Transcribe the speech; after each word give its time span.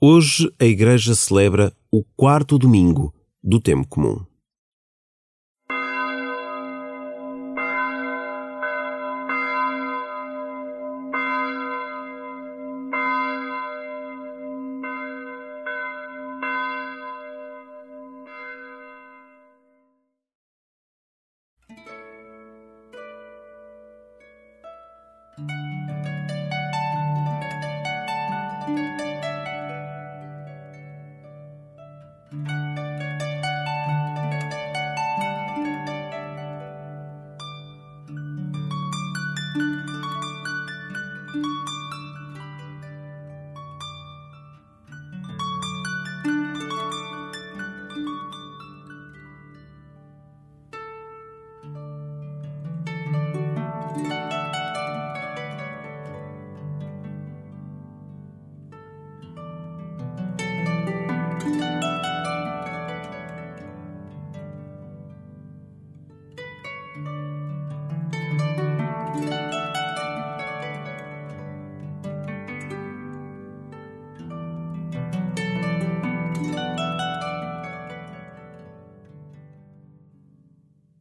Hoje 0.00 0.48
a 0.60 0.64
Igreja 0.64 1.12
celebra 1.12 1.72
o 1.90 2.04
quarto 2.16 2.56
domingo 2.56 3.12
do 3.42 3.58
tempo 3.58 3.88
comum. 3.88 4.24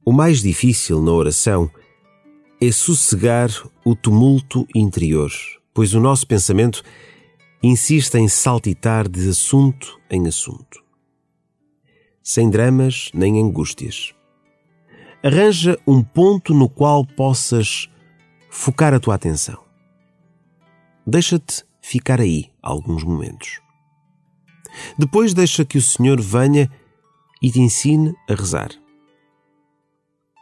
O 0.07 0.13
mais 0.13 0.41
difícil 0.41 1.01
na 1.01 1.11
oração 1.11 1.69
é 2.61 2.71
sossegar 2.71 3.49
o 3.83 3.93
tumulto 3.93 4.65
interior, 4.73 5.29
pois 5.73 5.93
o 5.93 5.99
nosso 5.99 6.25
pensamento 6.25 6.81
insiste 7.61 8.15
em 8.15 8.29
saltitar 8.29 9.09
de 9.09 9.27
assunto 9.27 9.99
em 10.09 10.25
assunto. 10.25 10.81
Sem 12.23 12.49
dramas 12.49 13.09
nem 13.13 13.41
angústias. 13.43 14.15
Arranja 15.21 15.77
um 15.85 16.01
ponto 16.01 16.53
no 16.53 16.69
qual 16.69 17.05
possas 17.05 17.89
focar 18.49 18.93
a 18.93 19.01
tua 19.01 19.15
atenção. 19.15 19.61
Deixa-te 21.05 21.65
ficar 21.81 22.21
aí 22.21 22.49
alguns 22.61 23.03
momentos. 23.03 23.59
Depois 24.97 25.33
deixa 25.33 25.65
que 25.65 25.77
o 25.77 25.81
Senhor 25.81 26.21
venha 26.21 26.71
e 27.41 27.51
te 27.51 27.59
ensine 27.59 28.15
a 28.29 28.35
rezar. 28.35 28.86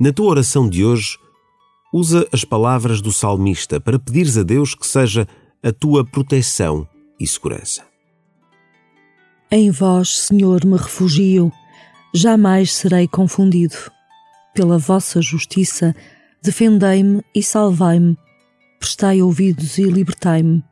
Na 0.00 0.14
tua 0.14 0.30
oração 0.30 0.66
de 0.66 0.82
hoje, 0.82 1.18
usa 1.92 2.26
as 2.32 2.42
palavras 2.42 3.02
do 3.02 3.12
salmista 3.12 3.78
para 3.78 3.98
pedires 3.98 4.38
a 4.38 4.42
Deus 4.42 4.74
que 4.74 4.86
seja 4.86 5.28
a 5.62 5.70
tua 5.70 6.02
proteção 6.06 6.88
e 7.20 7.26
segurança. 7.26 7.84
Em 9.50 9.70
vós, 9.70 10.20
Senhor, 10.20 10.64
me 10.64 10.78
refugio, 10.78 11.52
jamais 12.14 12.72
serei 12.72 13.06
confundido. 13.06 13.76
Pela 14.54 14.78
vossa 14.78 15.20
justiça, 15.20 15.94
defendei-me 16.42 17.22
e 17.34 17.42
salvai-me. 17.42 18.16
Prestai 18.78 19.20
ouvidos 19.20 19.76
e 19.76 19.82
libertai-me. 19.82 20.64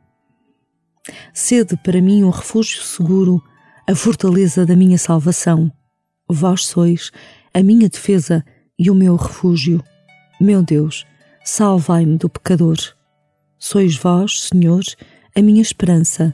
Sede 1.31 1.77
para 1.83 2.01
mim 2.01 2.23
um 2.23 2.31
refúgio 2.31 2.81
seguro, 2.81 3.39
a 3.87 3.93
fortaleza 3.93 4.65
da 4.65 4.75
minha 4.75 4.97
salvação. 4.97 5.71
Vós 6.27 6.65
sois 6.65 7.11
a 7.53 7.61
minha 7.61 7.87
defesa 7.87 8.43
e 8.79 8.89
o 8.89 8.95
meu 8.95 9.17
refúgio. 9.17 9.83
Meu 10.39 10.63
Deus, 10.63 11.05
salvai-me 11.43 12.17
do 12.17 12.29
pecador. 12.29 12.77
Sois 13.59 13.97
vós, 13.97 14.43
Senhor, 14.43 14.81
a 15.35 15.41
minha 15.41 15.61
esperança, 15.61 16.33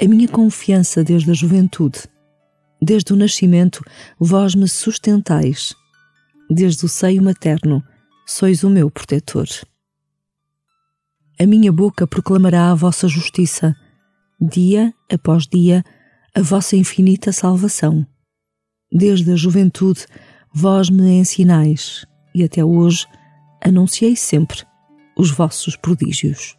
a 0.00 0.08
minha 0.08 0.26
confiança 0.26 1.04
desde 1.04 1.30
a 1.30 1.34
juventude. 1.34 2.00
Desde 2.80 3.12
o 3.12 3.16
nascimento, 3.16 3.84
vós 4.18 4.54
me 4.54 4.66
sustentais. 4.66 5.74
Desde 6.50 6.84
o 6.86 6.88
seio 6.88 7.22
materno, 7.22 7.84
sois 8.26 8.64
o 8.64 8.70
meu 8.70 8.90
protetor. 8.90 9.46
A 11.38 11.46
minha 11.46 11.70
boca 11.70 12.06
proclamará 12.06 12.70
a 12.70 12.74
vossa 12.74 13.06
justiça, 13.06 13.76
dia 14.40 14.92
após 15.10 15.46
dia, 15.46 15.84
a 16.34 16.40
vossa 16.40 16.76
infinita 16.76 17.32
salvação. 17.32 18.06
Desde 18.90 19.32
a 19.32 19.36
juventude, 19.36 20.06
Vós 20.54 20.90
me 20.90 21.18
ensinais, 21.18 22.04
e 22.34 22.44
até 22.44 22.62
hoje 22.62 23.06
anunciei 23.64 24.14
sempre 24.14 24.66
os 25.16 25.30
vossos 25.30 25.76
prodígios. 25.76 26.58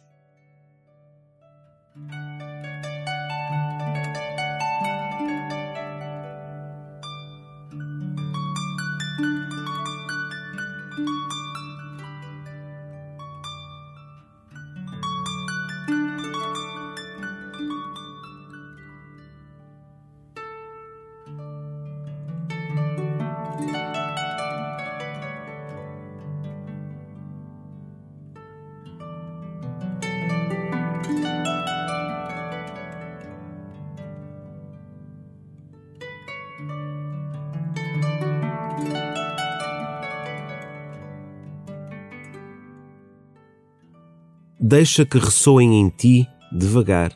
Deixa 44.66 45.04
que 45.04 45.18
ressoem 45.18 45.78
em 45.78 45.90
ti, 45.90 46.26
devagar, 46.50 47.12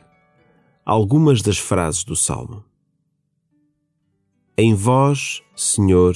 algumas 0.85 1.41
das 1.41 1.57
frases 1.57 2.03
do 2.03 2.15
Salmo. 2.15 2.63
Em 4.55 4.75
vós, 4.75 5.41
Senhor, 5.55 6.15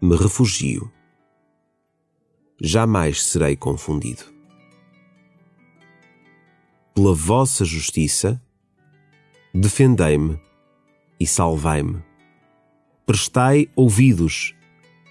me 0.00 0.16
refugio. 0.16 0.90
Jamais 2.60 3.22
serei 3.22 3.54
confundido. 3.54 4.24
Pela 6.92 7.14
vossa 7.14 7.64
justiça, 7.64 8.42
defendei-me 9.54 10.40
e 11.20 11.26
salvai-me. 11.26 12.02
Prestai 13.06 13.70
ouvidos 13.76 14.56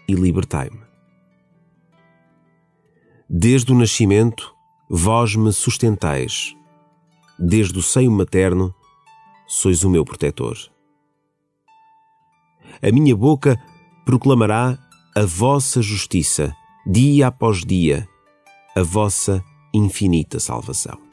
e 0.10 0.14
libertai-me. 0.14 0.82
Desde 3.30 3.72
o 3.72 3.76
nascimento, 3.76 4.54
vós 4.94 5.38
me 5.38 5.54
sustentais. 5.54 6.54
Desde 7.40 7.80
o 7.80 7.82
seio 7.82 8.12
materno, 8.12 8.76
sois 9.48 9.86
o 9.86 9.90
meu 9.90 10.04
protetor. 10.04 10.58
A 12.84 12.92
minha 12.92 13.16
boca 13.16 13.58
proclamará 14.06 14.78
a 15.16 15.26
vossa 15.26 15.82
justiça, 15.82 16.54
dia 16.86 17.28
após 17.28 17.64
dia, 17.64 18.06
a 18.76 18.84
vossa 18.84 19.42
infinita 19.74 20.42
salvação. 20.42 21.11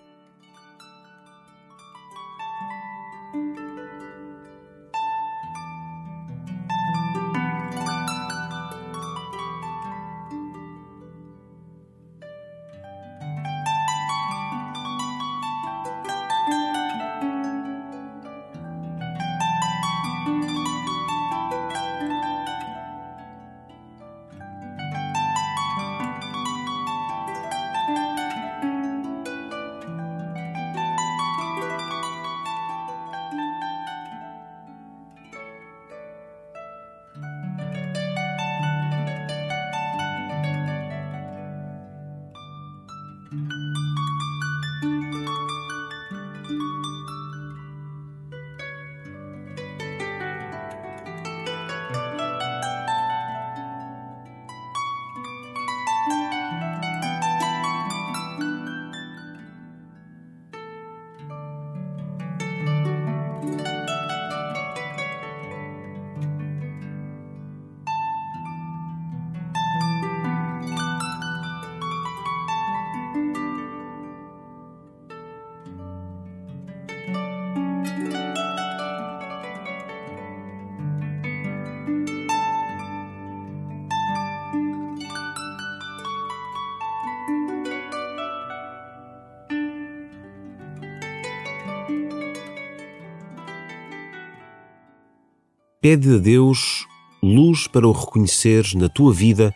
Pede 95.81 96.17
a 96.17 96.19
Deus 96.19 96.89
luz 97.23 97.69
para 97.69 97.87
o 97.87 97.93
reconheceres 97.93 98.75
na 98.75 98.89
tua 98.89 99.13
vida 99.13 99.55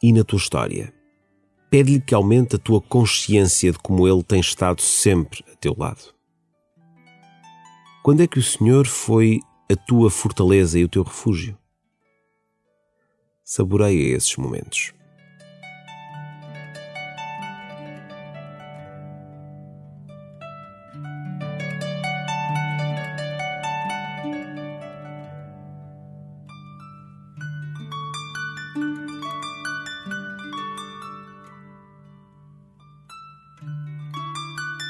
e 0.00 0.12
na 0.12 0.22
tua 0.22 0.36
história. 0.36 0.94
Pede-lhe 1.68 2.00
que 2.00 2.14
aumente 2.14 2.54
a 2.54 2.58
tua 2.58 2.80
consciência 2.80 3.72
de 3.72 3.78
como 3.80 4.06
Ele 4.06 4.22
tem 4.22 4.38
estado 4.38 4.80
sempre 4.80 5.44
a 5.52 5.56
teu 5.56 5.74
lado. 5.76 6.14
Quando 8.04 8.22
é 8.22 8.28
que 8.28 8.38
o 8.38 8.42
Senhor 8.42 8.86
foi 8.86 9.40
a 9.68 9.74
tua 9.74 10.08
fortaleza 10.08 10.78
e 10.78 10.84
o 10.84 10.88
teu 10.88 11.02
refúgio? 11.02 11.58
Saboreia 13.44 14.16
esses 14.16 14.36
momentos. 14.36 14.94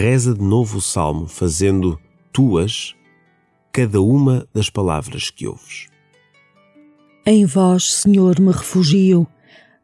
reza 0.00 0.32
de 0.32 0.42
novo 0.42 0.78
o 0.78 0.80
salmo, 0.80 1.26
fazendo 1.26 2.00
tuas 2.32 2.96
cada 3.70 4.00
uma 4.00 4.48
das 4.54 4.70
palavras 4.70 5.28
que 5.28 5.46
ouves. 5.46 5.88
Em 7.26 7.44
vós, 7.44 7.92
Senhor, 7.92 8.40
me 8.40 8.50
refugio, 8.50 9.26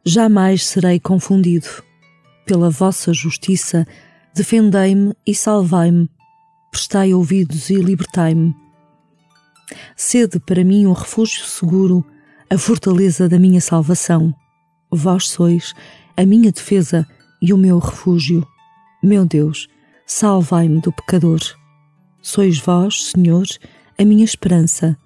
jamais 0.03 0.65
serei 0.65 0.99
confundido. 0.99 1.67
Pela 2.47 2.67
vossa 2.71 3.13
justiça, 3.13 3.85
defendei-me 4.33 5.13
e 5.23 5.35
salvai-me. 5.35 6.09
Prestai 6.71 7.13
ouvidos 7.13 7.69
e 7.69 7.75
libertai-me. 7.75 8.55
Sede 9.95 10.39
para 10.39 10.63
mim 10.63 10.87
um 10.87 10.93
refúgio 10.93 11.45
seguro, 11.45 12.03
a 12.49 12.57
fortaleza 12.57 13.29
da 13.29 13.37
minha 13.37 13.61
salvação. 13.61 14.33
Vós 14.91 15.29
sois 15.29 15.75
a 16.17 16.25
minha 16.25 16.51
defesa 16.51 17.07
e 17.39 17.53
o 17.53 17.57
meu 17.57 17.77
refúgio. 17.77 18.43
Meu 19.03 19.23
Deus, 19.23 19.69
salvai-me 20.07 20.79
do 20.79 20.91
pecador. 20.91 21.41
Sois 22.21 22.57
vós, 22.57 23.11
Senhor, 23.11 23.45
a 23.99 24.05
minha 24.05 24.23
esperança, 24.23 24.97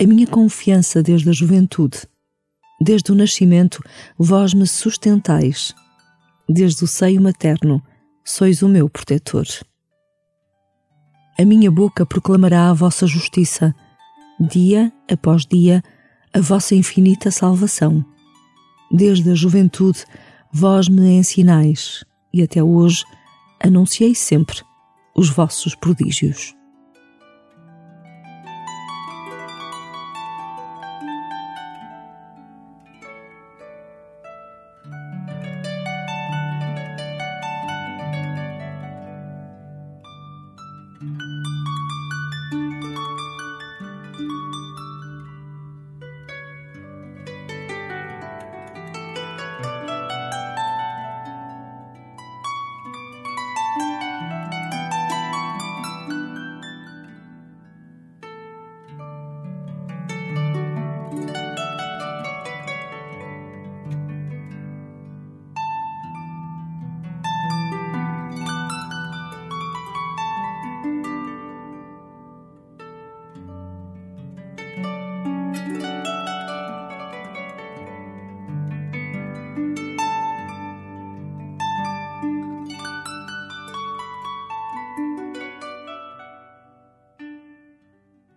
a 0.00 0.04
minha 0.04 0.26
confiança 0.26 1.02
desde 1.02 1.28
a 1.28 1.32
juventude. 1.32 1.98
Desde 2.80 3.12
o 3.12 3.14
nascimento, 3.14 3.82
vós 4.18 4.54
me 4.54 4.66
sustentais. 4.66 5.74
Desde 6.48 6.82
o 6.84 6.86
seio 6.86 7.20
materno, 7.20 7.82
sois 8.24 8.62
o 8.62 8.68
meu 8.68 8.88
protetor. 8.88 9.46
A 11.38 11.44
minha 11.44 11.70
boca 11.70 12.06
proclamará 12.06 12.70
a 12.70 12.74
vossa 12.74 13.06
justiça, 13.06 13.74
dia 14.40 14.90
após 15.10 15.44
dia, 15.44 15.82
a 16.32 16.40
vossa 16.40 16.74
infinita 16.74 17.30
salvação. 17.30 18.04
Desde 18.90 19.30
a 19.30 19.34
juventude, 19.34 20.04
vós 20.52 20.88
me 20.88 21.18
ensinais, 21.18 22.04
e 22.32 22.42
até 22.42 22.62
hoje 22.62 23.04
anunciei 23.60 24.14
sempre 24.14 24.62
os 25.14 25.30
vossos 25.30 25.74
prodígios. 25.74 26.54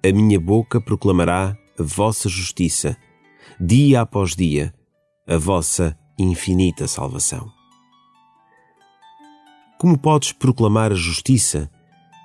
A 0.09 0.11
minha 0.11 0.39
boca 0.39 0.81
proclamará 0.81 1.55
a 1.77 1.83
vossa 1.83 2.27
justiça, 2.27 2.97
dia 3.61 4.01
após 4.01 4.35
dia, 4.35 4.73
a 5.27 5.37
vossa 5.37 5.95
infinita 6.17 6.87
salvação. 6.87 7.47
Como 9.77 9.95
podes 9.99 10.31
proclamar 10.31 10.91
a 10.91 10.95
justiça 10.95 11.69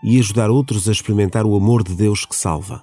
e 0.03 0.19
ajudar 0.19 0.49
outros 0.49 0.89
a 0.89 0.93
experimentar 0.93 1.45
o 1.45 1.55
amor 1.55 1.85
de 1.85 1.95
Deus 1.95 2.25
que 2.25 2.35
salva? 2.35 2.83